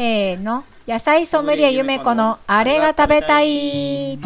[0.00, 0.64] せーの。
[0.88, 4.18] 野菜ソムリエゆめこのあれが食べたい。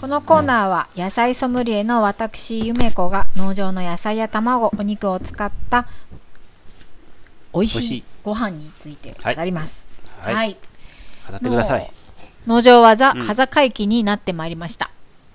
[0.00, 5.86] このコーナーは野菜ソムリエの私ゆめこが農場の野菜や卵お肉を使った
[7.52, 9.86] 美味しいご飯について語ります。
[10.22, 10.34] はい。
[10.34, 10.56] はい。
[11.30, 11.90] 語ってください。
[12.46, 13.24] 農場はザ・うん。
[13.24, 14.90] 羽坂期になってまいりました、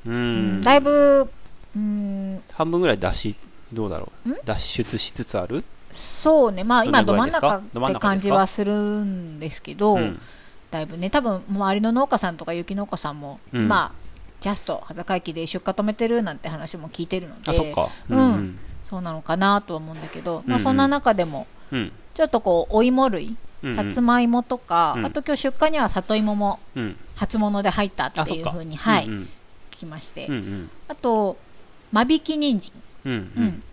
[0.08, 0.62] ううん。
[0.62, 0.62] ん。
[0.62, 1.30] だいぶ
[1.76, 2.42] うん。
[2.54, 3.36] 半分ぐらい脱し、
[3.74, 4.30] どうだろう？
[4.46, 5.64] 脱出しつつある？
[5.92, 10.20] そうねまあ今ど真ん中って感じはするんですけど、うん。
[10.72, 13.94] だいぶね多分周りの農家さんとか雪農家さんも、うん今
[14.40, 17.74] ジャスト羽坂駅で出荷止めてるなんて話も聞いてるので。
[18.10, 18.60] ううんん。
[18.84, 21.92] そうなのかなとは思うんだけど、まあ、うんうんそんな中でもうん。
[22.14, 23.76] ちょっとこうお芋類うん。
[23.76, 26.98] さつまいもとか、うんあと今日出荷には里芋もうん。
[27.16, 28.12] 初物で入ったっ。
[28.12, 29.30] ていうふうにはい、うん
[29.72, 30.34] 聞きまして、うん。
[30.34, 30.70] うん。
[30.88, 31.38] あと
[31.94, 32.74] 間引き人参、
[33.06, 33.64] うん。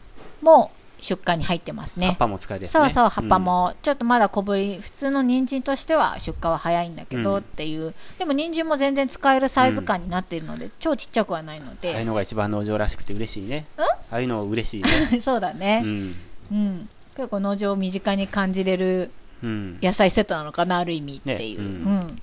[0.43, 0.70] う
[1.02, 2.84] 出荷に入ってますね葉っぱも使いですね。
[2.84, 11.71] そうそう葉っぱもちょっとまだ小ぶり、普通の人参としては出荷は早いんだけどうんっていう、でも人参も全然使えるサイズ感になっているので、超ちっちゃくはないのうん。
[11.71, 13.66] ああいうで、のが一番農場らしくて嬉しいね。
[13.79, 15.21] ああいうの嬉しいね。
[15.21, 16.16] そうだうね、ん。
[16.52, 19.10] うん結構農場を身近に感じれる
[19.43, 19.79] うん。
[19.83, 21.77] 野菜セットなのかなある意味っていう、ねううん
[22.09, 22.23] ん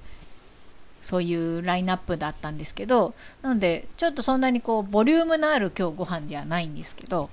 [1.07, 7.29] そういうラインナップだったんですけどなのでちょっとそんなにこうボリュームのある今日ご飯ではないんですけど、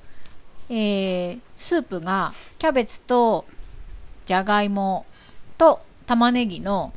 [0.70, 2.30] えースープが
[2.60, 3.44] キャベツと
[4.26, 5.06] じゃがいも
[5.58, 6.92] と玉ねぎの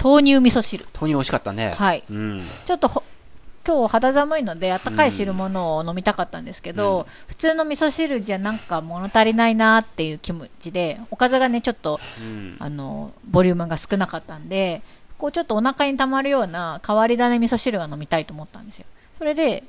[0.00, 1.72] 豆乳味噌汁豆乳美味しかったね。
[1.76, 2.42] はいうん。
[2.64, 3.02] ちょっとほ
[3.66, 12.56] 今日肌寒いので温かい汁物を飲みたかったんですけど、うん普通の味噌汁じゃなんか物足りないなっていう気持ちでおかずがねちょっとうん。
[12.60, 14.80] あのボリュームが少なかったんで
[15.18, 18.86] こうちょっとお腹にたまるような変わり種味噌汁が飲みたいと思ったんですよ。
[19.18, 19.64] それで、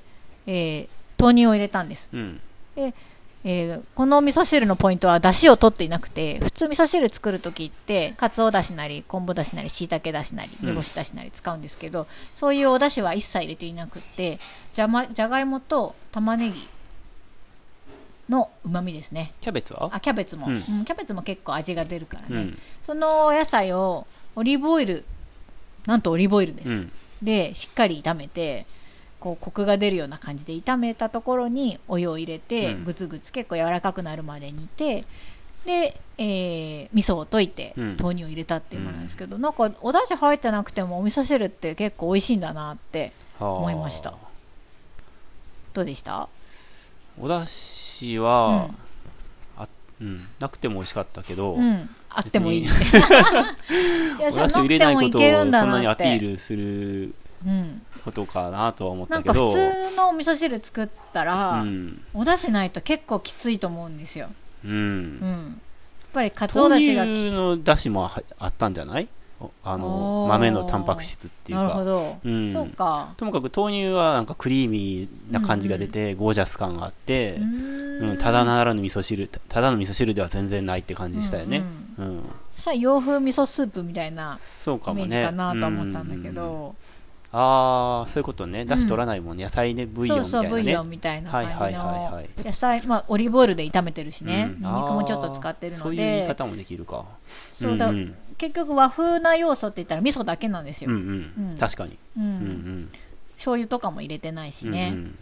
[0.45, 0.88] えー
[1.20, 2.40] 豆乳を入れたんです、うん。
[2.76, 10.69] えーこの味噌汁のポイントは出汁を取っていなくて普通味噌汁作る時ってかつおだしなり昆布だしなりしいたけだしなりうん。
[10.69, 14.38] 煮干しだしなり使うんですけど、そういうおだしは一切入れていなくって
[14.74, 16.68] じゃ,、ま、じゃがいもと玉ねぎ
[18.30, 19.31] のうまみですね。
[19.41, 19.90] キャベツは？
[19.91, 20.56] あキャベツも、うん。
[20.56, 22.59] うんキャベツも結構味が出るからね、うん。
[22.84, 24.06] そのお野菜を
[24.36, 25.06] オリーブオイル
[25.88, 26.92] なんとオリーブオイルです、うん。
[27.24, 28.68] でしっかり炒めて
[29.20, 32.84] こうコクが出るような感じで炒めたところにお湯を入れて、うん。
[32.84, 35.06] ぐつぐつ結構柔らかくなるまで煮て
[35.66, 37.98] で、えー味噌を溶いてうん。
[38.00, 44.14] 豆乳を入れたっていうものなんですけど、なんかお出汁入ってなくてもお味噌汁って結構美味しいんだなって思思いました。
[45.74, 46.30] どうでした？
[47.19, 48.56] お出汁は、うん。
[48.56, 48.69] あ
[50.02, 51.90] うん、なくても美味しかったけど、うん。
[52.09, 52.68] あってもいい。
[54.19, 57.13] お出汁入れないことをそんなにアピールする
[57.46, 64.30] うん、ことかなとは思っなんかたけど普通のお味噌汁作ったら、うんお出汁ないと結構きついと思うんですよ、
[64.66, 64.72] うん。
[64.72, 65.59] うん、
[66.02, 69.07] やっぱりかつおだしがきの出汁もはあったんじゃないお
[69.64, 73.14] あの豆のタンパク質っていうか、ど、うん、そうか。
[73.18, 77.46] ともかく豆乳はなんかクリーミーな感じが出て、ゴージャス感があってう、
[78.06, 78.14] ん。
[78.14, 81.64] ん、ただならぬ味噌汁たただの味噌汁では全然ないって感じしたよね、
[81.98, 82.24] うん
[82.56, 85.06] そしたら洋風味噌スープみたいなそうかもね。
[85.06, 86.36] イメージかなと思ったんだけうん。
[86.36, 86.75] ど、
[87.31, 88.63] ああそういうことね。
[88.65, 90.61] 出汁取らないもんね、野菜ねブイヨンそうみたいなね。
[90.61, 92.29] そうブイヨンみたいな感じはいはいはいはい。
[92.38, 94.59] の野菜まあオリーブオイルで炒めてるしね、うん。
[94.61, 97.05] ニンニクもちょっと使ってるのあーそういう言いで方もできるか。
[97.27, 98.15] そうだ、んん。
[98.38, 101.55] 結局和風な要素って言ったら味噌だけなんですよ、うんううん。
[101.55, 102.23] ん確かにうん。
[102.23, 102.89] うんうん。
[103.35, 105.19] 醤油とかも入れてないしね、うん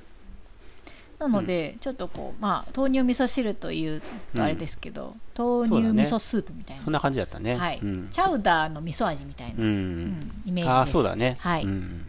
[1.19, 4.01] なので、ちょっとこうまあ豆乳味噌汁という
[4.35, 6.01] とあれですけど、豆乳そうだね。
[6.01, 7.55] 味噌スープみたいな、そんな感じだったね。
[7.55, 8.03] はい、うん。
[8.07, 10.69] チャウダーの味噌味みたいな、ううんんイメージです。
[10.69, 11.37] ああそうだね。
[11.39, 11.63] はい。
[11.63, 12.05] うん。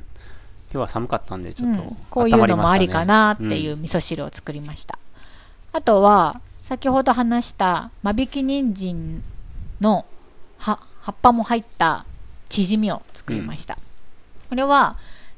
[0.72, 1.96] 今日は寒かったんでちょっとうん。
[2.10, 4.98] こういうのもありかなっていうう味噌汁を作りました、
[5.72, 9.22] あとは先ほど話した間引き人参
[9.80, 10.04] の
[10.58, 12.04] 葉葉っぱも入った
[12.48, 13.78] チヂミを作りました、
[14.48, 14.96] これは、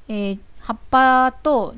[0.08, 1.74] えー葉っぱと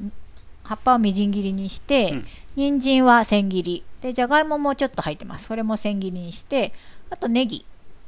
[0.71, 2.27] 葉っぱをみじん切りにして、うん。
[2.55, 3.83] 人参は千切り。
[4.03, 5.47] でじゃがいももちょっと入ってます。
[5.47, 6.73] それも千切りにして
[7.11, 7.65] あとネギ、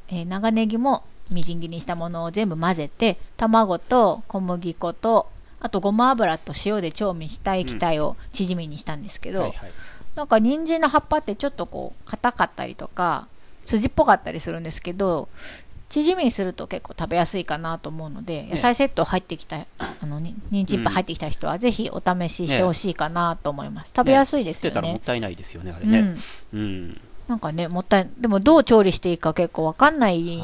[0.09, 1.03] えー長ネギも
[1.33, 5.29] みじん切りにしたものを全部混ぜて卵と小麦粉と
[5.59, 9.73] あとごま油と塩で調味した液体をチヂミにしたんですけど、はいはい。
[10.15, 13.27] なんか人参の葉っぱってちょっとこう硬かったりとか
[13.65, 15.29] 筋っぽかったりするんですけど
[15.93, 26.17] チヂミにすると結構食べやすいかなと思うので野菜セット入ってきた あのに人参いっぱい入ってきた人はぜひお試ししてほしいかなと思います、食べやすいですよ捨てたらもねったいないですよねあれね。
[26.55, 27.01] うん、うん。
[27.29, 30.41] なんかねもったいでもどう調理していいか結構わかんない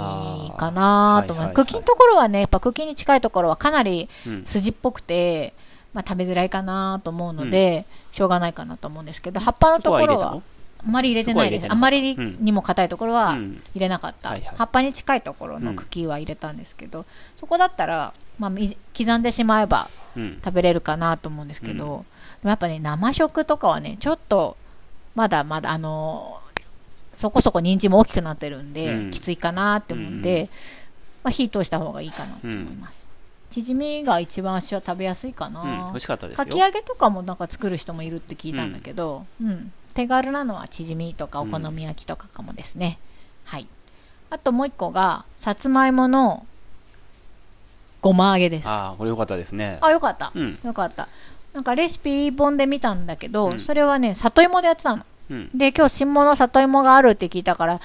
[0.58, 1.54] かなと思う、はいはいはい。
[1.54, 4.44] 茎のところはねやっぱ茎に近いところはかなりうん。
[4.44, 5.54] 筋っぽくて、
[5.94, 10.42] まあ、食べづらいかなと思うので、しょうがないかなと思うんですけど葉っぱのところは
[10.84, 11.66] あんまり入れてないです。
[11.70, 17.04] あんまりにも硬いところは入れなかった、はいはい、葉っぱに近いところの茎は入れたんですけど、
[17.36, 18.50] そこだったら、まあ、
[18.96, 19.88] 刻んでしまえば
[20.44, 22.04] 食べれるかなと思うんですけど、
[22.44, 24.56] やっぱね生食とかはねちょっと
[25.14, 26.38] まだまだあの
[27.14, 30.48] そこそこ人参も大きくなってるんで、うん、きついかなって思うんで、うん、
[31.24, 33.08] まあ、火通した方がいいかなと思います、
[33.50, 43.00] チヂミが一番私は食べやすいかな、美味しかったですかき揚げとかもなんか作る人もいるって聞いたんだけど、うん手軽なのはチヂミとかお好み焼きとかかもですね、
[43.44, 43.66] はい。
[44.30, 46.46] あともう一個がさつまいもの
[48.00, 48.68] ごま揚げです。
[48.68, 49.78] ああこれよかったですね。
[49.80, 50.30] あよかった、
[50.64, 51.08] よかった。
[51.52, 55.04] なんかレシピ本で見たんだけど、それはね里芋でやってたの。
[55.52, 57.80] で、今日新物里芋があるって聞いたから、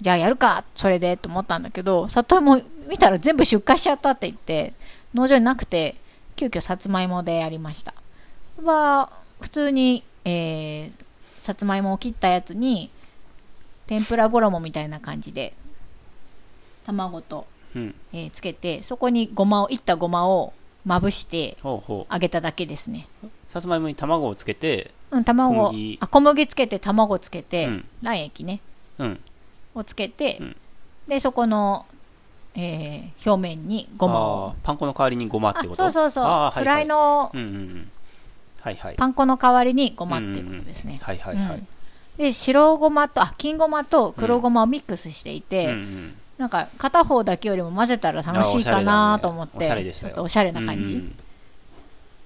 [0.00, 4.72] じゃあやるか、それでと思ったんだけど、里芋見たら全部出荷しちゃったって言って、
[5.14, 5.94] 農場になくて、
[6.34, 7.94] 急遽さつまいもでやりました。
[8.64, 9.10] は、
[9.40, 10.92] 普通に、えー、
[11.42, 12.88] さつまいもを切ったやつに、
[13.88, 15.52] 天ぷら衣みたいな感じで、
[16.86, 20.52] 卵と、うん、えー、つけて、そこにごまを、いったごまを
[20.84, 23.08] まぶして揚げただけですね。
[23.48, 25.98] さつまいもに卵をつけてうん卵小麦。
[26.00, 28.60] あ小麦つけて卵つけて、うん、卵液ね、
[28.98, 29.20] うん、
[29.74, 30.56] をつけて、うん、
[31.08, 31.86] でそこの、
[32.54, 34.54] えー、表面にごまを。
[34.62, 35.74] パン粉の代わりにごまってこと？
[35.74, 37.90] そうそうそう、はいはい、フライの、うんうんうん
[38.62, 41.62] はいはい、パン粉の代わりにごまっていうことですね、はいはいはい、
[42.16, 46.14] で白ごまとあ金ごまと黒ごまをミックスしていて、うんうん。
[46.38, 51.12] なんか片方だけよりも混ぜたら楽しいかなと思って、ね、ちょっとおしゃれな感じ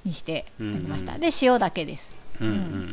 [0.05, 2.89] にしてありました、うんうん、で塩だけです、うんうん、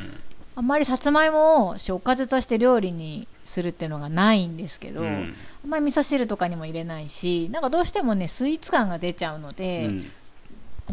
[0.55, 10.11] あんまりさつまいもをおかずとして料理にするっていうのがないんですけど、うん、あんまり味噌汁とかにも入れないしなんかどうしてもねスイーツ感が出ちゃうので、うん、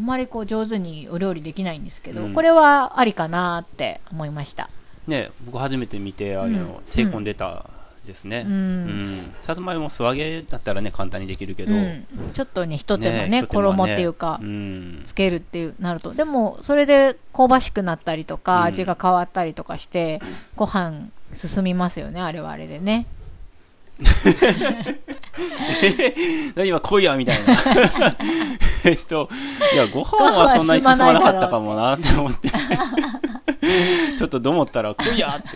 [0.00, 4.70] あんまりこう上手にお料理できないんですけど、うん、これはありかなって思いました。
[5.06, 7.68] ね僕初めて見てあの、手込んでた
[8.06, 16.14] ですね、うん、さつまいも素揚げだったらね簡単にできるけど、うん、ちょっとねひと手間ね、ね、衣っていうか、うん、つけるっていうなると。
[16.14, 20.20] でもそれで香ばしくなったりとか、味が変わったりとかして
[20.56, 23.06] ご飯進みますよねあれはあれでね
[26.54, 27.54] 何今来いやみたいな
[28.84, 29.28] えっと
[29.72, 32.48] いやご飯はそんなに進まなかったかもなって思って
[34.18, 35.48] ちょっとどう思ったら来いやって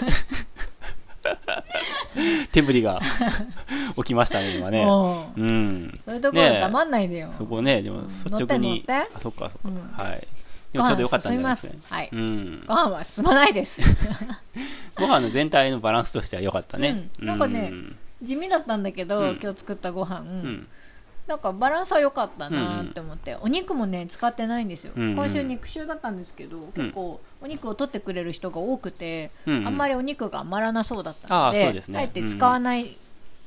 [2.53, 3.01] 手振りが
[3.97, 4.85] 起きましたね、今ね。
[4.85, 6.01] うん。
[6.05, 7.33] そういうところ黙んないでよ。
[7.37, 8.85] そこね、でも率直に。
[8.89, 10.03] あ、そっかそっか。
[10.03, 10.27] はい。
[10.73, 12.09] でもちょっと良かったんじゃないですか、はい。
[12.13, 12.65] うん。
[12.67, 13.81] ご飯は進まないです。
[14.97, 17.09] ご飯の全体のバランスとしては良かったね。
[17.19, 17.73] なんかね、
[18.25, 20.25] 地味だったんだけど、今日作ったご飯。
[21.27, 23.37] なんかバランスは良かったなって思って、うん。
[23.39, 25.03] うん、お肉もね使ってないんですよ、うん。
[25.03, 32.95] うん、今週肉週だったんですけど、結構お肉を取ってくれる人が多くて、うんうん、あんまりお肉が余らなそうだったので、ね、あえて使わない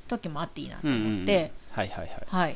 [0.08, 1.52] 時もあっていいなと思って、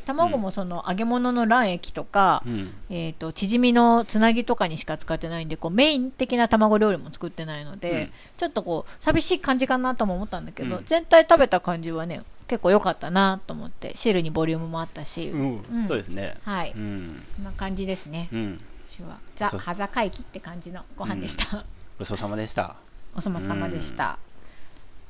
[0.05, 15.63] 卵もその揚げ物の卵液とか、うん、えーと、チヂミのつなぎとかにしか使ってないんでこうメイン的な卵料理も作ってないので、うん、ちょっとこう寂しい感じかなとも思ったんだけど、うん、全体食べた感じはね結構良かったなと思って汁にボリュームもあったし、うん。
[15.87, 16.35] そうですね。
[16.43, 18.59] はい、うん、こんな感じですね、うん、
[19.07, 19.19] は。
[19.35, 21.63] ザ・はざかいきって感じのご飯でした、
[21.97, 22.75] ごちそうさまでした。
[23.15, 24.17] お粗末様でした、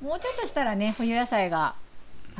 [0.01, 1.75] もうちょっとしたらね冬野菜が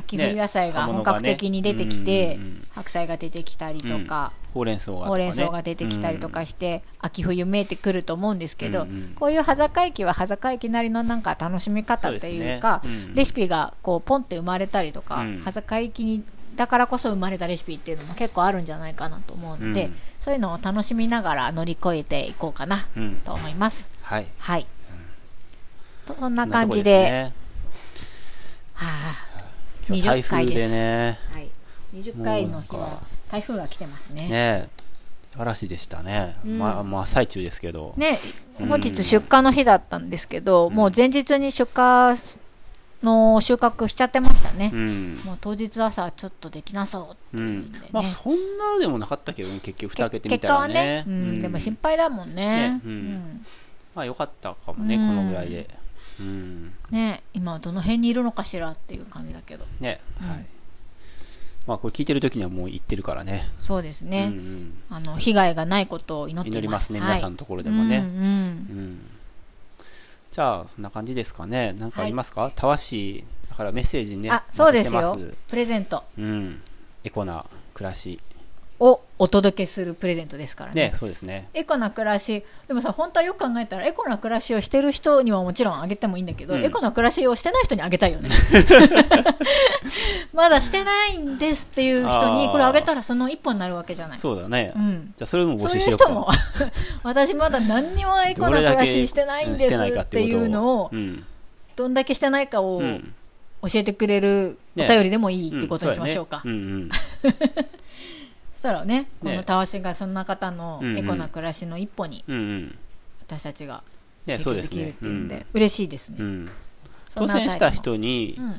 [0.02, 2.62] 秋冬野菜が本格的に出てきて、ね。
[2.74, 12.82] 白菜が出てきたりとか、ほうれん草が、出てきたりとかして、秋冬見えてくると思うんですけど、こういう端境期は端境期なりのなんか楽しみ方っていうか、
[13.14, 16.24] レシピがこうポンって生まれたりとか、うん、端境期に
[16.56, 22.86] だからこそ生まれたレシピっていうのも結構あるんじゃないかなと思うので、うん、そういうのを楽しみながら乗り越えていこうかな
[23.24, 23.90] と思います。
[24.02, 24.66] はい、はい、
[26.06, 27.32] そんな感じで、
[29.82, 30.70] 20回です。
[30.70, 31.50] ね、はい、
[31.94, 34.28] 20回の日は台風が来てますね。
[34.28, 34.68] ね
[35.38, 38.18] 嵐でしたね、うん、まあ、まあ、最中ですけど、ね、
[38.58, 42.14] 本日出荷の日だったんですけど、うん、もう前日に出荷
[43.02, 50.74] の収穫しちゃってましたね、うん、もう当日朝ちょっとできなそうっていうんで、ね、まあそんなでもなかったけど、ね、結局蓋開けてみたらね。
[50.74, 52.80] ね、うん、でも心配だもんね。
[53.94, 55.68] まあよかったかもね、このぐらいで
[56.20, 59.64] うん、ね今どの辺にいるのかしらっていう感じだけど。
[59.80, 60.46] ね、うん、はい。
[61.66, 63.48] まあこれ聞いてる時にはもう行ってるからね。
[63.60, 69.00] そうですね、うんうん、あの被害がないことを祈って祈りますね、はい、皆さんのところでもね、うん、うん、
[70.30, 71.74] じゃあそんな感じですかね。
[71.78, 75.16] 何かありますか、はい、たわしだからメッセージねあそうですよ。
[75.48, 76.02] プレゼント。
[76.18, 76.60] うん。
[77.04, 78.18] エコな暮らし
[78.82, 81.48] をお届けするプレゼントですからねね、そうですね。
[81.54, 88.28] エコな暮らしでもさ本当はよく考えたらエコな暮らしをしてる人にはもちろんあげてもいいんだけど、うんエコな暮らしをしてない人にあげたいよね
[90.34, 94.72] まだしてないんですっていう人にこれあげたらその一本になるわけじゃないそうだね。
[94.74, 96.04] うんじゃあそれも募そう集しようか。
[96.04, 96.28] いう人も
[97.04, 101.24] 私まだ何にもエコな暮らししてないんですっていうのをうん。
[101.76, 103.14] どんだけしてないかをうん。
[103.62, 106.90] 教えてくれるおね便りでもいいってことにしましょうか、んそやねうんうん。
[108.62, 112.22] そしたらねこねのたわしがそんな方のエコな暮らしの一歩に。
[113.26, 113.82] 私たちが
[114.24, 114.68] できるっ。
[114.68, 116.50] ていうんで、嬉しいですね、うん。
[117.16, 118.54] 当選した人にうん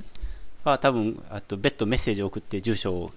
[0.65, 3.11] は多分、あと別途メッセージを送って住所を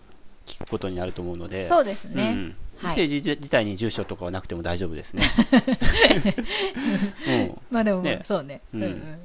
[0.46, 1.66] 聞くことになると思うので。
[1.66, 5.24] そうですね、うんメはいッセージ自体に住所とかはなくても大丈夫ですね。
[7.26, 7.60] うん。
[7.68, 9.18] まあでも、ねそうね、ううんんうん、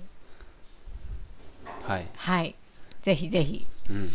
[1.84, 2.08] はい。
[2.15, 2.56] はい
[3.03, 4.10] ぜひぜひうん。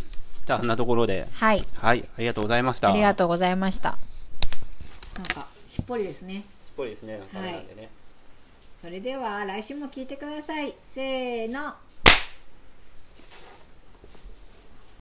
[0.46, 1.64] じゃあ、そんなところで、はい。
[1.78, 2.92] はい、ありがとうございました。
[2.92, 3.96] ありがとうございました。
[5.16, 6.44] なんかしっぽりですね。
[6.64, 7.20] すごいですね。
[7.32, 7.66] はい。
[8.80, 10.72] それでは来週も聞いてください。
[10.84, 11.74] せーの